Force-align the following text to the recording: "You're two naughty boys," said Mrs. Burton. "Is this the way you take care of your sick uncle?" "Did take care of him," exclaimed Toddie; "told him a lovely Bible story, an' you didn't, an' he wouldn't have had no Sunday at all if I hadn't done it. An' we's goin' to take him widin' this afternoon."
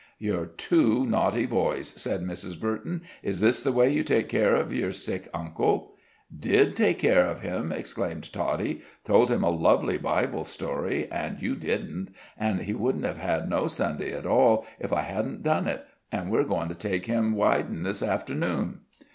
"You're 0.17 0.47
two 0.47 1.05
naughty 1.05 1.45
boys," 1.45 1.87
said 1.89 2.21
Mrs. 2.23 2.59
Burton. 2.59 3.03
"Is 3.21 3.39
this 3.39 3.61
the 3.61 3.71
way 3.71 3.87
you 3.93 4.03
take 4.03 4.29
care 4.29 4.55
of 4.55 4.73
your 4.73 4.91
sick 4.91 5.27
uncle?" 5.31 5.93
"Did 6.35 6.75
take 6.75 6.97
care 6.97 7.27
of 7.27 7.41
him," 7.41 7.71
exclaimed 7.71 8.33
Toddie; 8.33 8.81
"told 9.05 9.29
him 9.29 9.43
a 9.43 9.51
lovely 9.51 9.99
Bible 9.99 10.43
story, 10.43 11.05
an' 11.11 11.37
you 11.39 11.55
didn't, 11.55 12.15
an' 12.35 12.61
he 12.63 12.73
wouldn't 12.73 13.05
have 13.05 13.17
had 13.19 13.47
no 13.47 13.67
Sunday 13.67 14.11
at 14.11 14.25
all 14.25 14.65
if 14.79 14.91
I 14.91 15.01
hadn't 15.01 15.43
done 15.43 15.67
it. 15.67 15.85
An' 16.11 16.31
we's 16.31 16.47
goin' 16.47 16.67
to 16.69 16.73
take 16.73 17.05
him 17.05 17.35
widin' 17.35 17.83
this 17.83 18.01
afternoon." 18.01 18.79